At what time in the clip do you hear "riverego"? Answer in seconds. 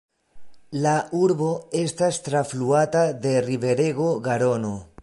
3.53-4.11